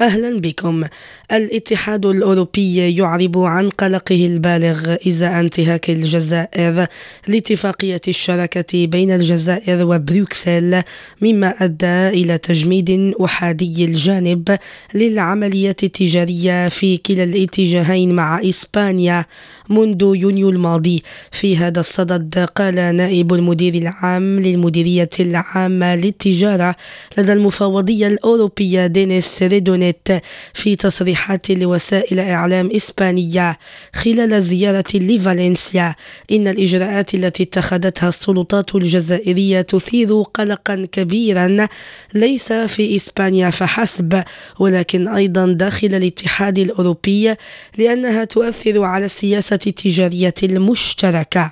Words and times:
أهلا 0.00 0.40
بكم. 0.40 0.84
الاتحاد 1.32 2.06
الأوروبي 2.06 2.96
يعرب 2.96 3.38
عن 3.38 3.68
قلقه 3.68 4.26
البالغ 4.26 4.94
إزاء 5.08 5.40
انتهاك 5.40 5.90
الجزائر 5.90 6.86
لاتفاقية 7.28 8.00
الشراكة 8.08 8.86
بين 8.86 9.10
الجزائر 9.10 9.86
وبروكسل 9.86 10.82
مما 11.22 11.48
أدى 11.64 12.08
إلى 12.08 12.38
تجميد 12.38 13.14
أحادي 13.24 13.84
الجانب 13.84 14.58
للعمليات 14.94 15.84
التجارية 15.84 16.68
في 16.68 16.96
كلا 16.96 17.24
الاتجاهين 17.24 18.12
مع 18.12 18.40
إسبانيا 18.40 19.24
منذ 19.68 20.02
يونيو 20.02 20.50
الماضي. 20.50 21.02
في 21.32 21.56
هذا 21.56 21.80
الصدد 21.80 22.38
قال 22.38 22.74
نائب 22.74 23.34
المدير 23.34 23.74
العام 23.74 24.40
للمديرية 24.40 25.10
العامة 25.20 25.96
للتجارة 25.96 26.76
لدى 27.18 27.32
المفوضية 27.32 28.06
الأوروبية 28.06 28.86
دينيس 28.86 29.42
ريدونيت 29.86 30.24
في 30.54 30.76
تصريحات 30.76 31.50
لوسائل 31.50 32.20
إعلام 32.20 32.70
إسبانية 32.76 33.58
خلال 33.94 34.42
زيارة 34.42 34.84
لفالنسيا. 34.94 35.94
إن 36.30 36.48
الإجراءات 36.48 37.14
التي 37.14 37.42
اتخذتها 37.42 38.08
السلطات 38.08 38.74
الجزائرية 38.74 39.60
تثير 39.60 40.22
قلقا 40.22 40.86
كبيرا 40.92 41.68
ليس 42.14 42.52
في 42.52 42.96
إسبانيا 42.96 43.50
فحسب 43.50 44.22
ولكن 44.58 45.08
أيضا 45.08 45.46
داخل 45.46 45.86
الاتحاد 45.94 46.58
الأوروبي 46.58 47.34
لأنها 47.78 48.24
تؤثر 48.24 48.82
على 48.82 49.04
السياسة 49.04 49.58
التجارية 49.66 50.34
المشتركة. 50.42 51.50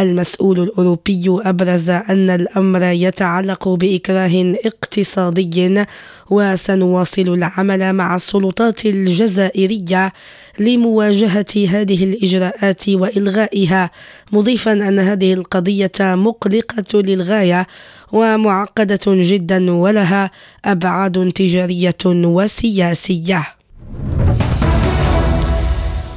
المسؤول 0.00 0.60
الأوروبي 0.60 1.24
أبرز 1.28 1.90
أن 1.90 2.30
الأمر 2.30 2.82
يتعلق 2.82 3.68
بإكراه 3.68 4.54
اقتصادي 4.64 5.84
وسنواصل 6.30 7.22
العمل 7.34 7.73
مع 7.82 8.14
السلطات 8.14 8.86
الجزائرية 8.86 10.12
لمواجهة 10.58 11.54
هذه 11.68 12.04
الإجراءات 12.04 12.88
وإلغائها 12.88 13.90
مضيفا 14.32 14.72
أن 14.72 14.98
هذه 14.98 15.34
القضية 15.34 15.92
مقلقة 16.00 17.00
للغاية 17.02 17.66
ومعقدة 18.12 19.00
جدا 19.06 19.70
ولها 19.72 20.30
أبعاد 20.64 21.32
تجارية 21.32 22.04
وسياسية. 22.06 23.63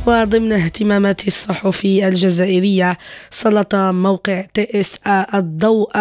وضمن 0.08 0.52
اهتمامات 0.52 1.28
الصحفي 1.28 2.08
الجزائرية. 2.08 2.98
سلط 3.32 3.76
موقع 3.76 4.42
تي 4.54 4.80
إس 4.80 4.96
الضوء 5.34 5.92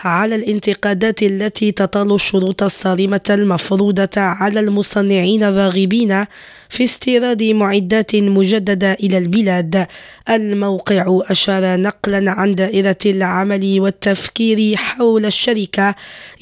على 0.00 0.34
الانتقادات 0.34 1.22
التي 1.22 1.72
تطال 1.72 2.14
الشروط 2.14 2.62
الصارمة 2.62 3.20
المفروضة 3.30 4.08
على 4.16 4.60
المصنعين 4.60 5.42
الراغبين 5.44 6.24
في 6.70 6.84
استيراد 6.84 7.42
معدات 7.42 8.16
مجددة 8.16 8.92
إلى 8.92 9.18
البلاد. 9.18 9.86
الموقع 10.30 11.20
أشار 11.30 11.80
نقلا 11.80 12.30
عن 12.30 12.54
دائرة 12.54 12.98
العمل 13.06 13.80
والتفكير 13.80 14.76
حول 14.76 15.26
الشركة 15.26 15.94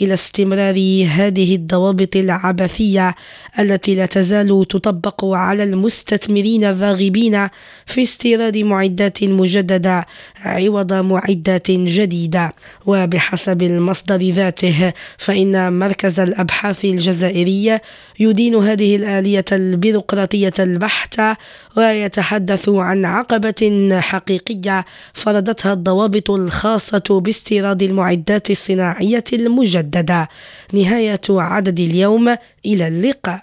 إلى 0.03 0.15
استمرار 0.15 1.07
هذه 1.11 1.55
الضوابط 1.55 2.17
العبثية 2.17 3.15
التي 3.59 3.95
لا 3.95 4.07
تزال 4.07 4.65
تطبق 4.69 5.25
على 5.25 5.63
المستثمرين 5.63 6.65
الراغبين. 6.65 7.06
في 7.87 8.03
استيراد 8.03 8.59
معدات 8.59 9.25
مجددة 9.25 10.07
عوض 10.45 10.93
معدات 10.93 11.71
جديدة. 11.71 12.53
وبحسب 12.87 13.63
المصدر 13.63 14.17
ذاته 14.17 14.93
فإن 15.19 15.79
مركز 15.79 16.21
الأبحاث 16.21 16.85
الجزائري 16.85 17.81
يدين 18.19 18.55
هذه 18.55 18.97
الآلية 18.97 19.45
البيروقراطية 19.53 20.53
البحتة 20.59 21.37
ويتحدث 21.77 22.69
عن 22.69 23.05
عقبة 23.05 23.91
حقيقية 24.01 24.85
فرضتها 25.15 25.73
الضوابط 25.73 26.31
الخاصة 26.31 27.21
باستيراد 27.25 27.83
المعدات 27.83 28.51
الصناعية 28.51 29.25
المجددة. 29.33 30.29
نهاية 30.73 31.21
عدد 31.31 31.81
اليوم 31.81 32.37
إلى 32.67 32.89
اللقاء. 32.89 33.43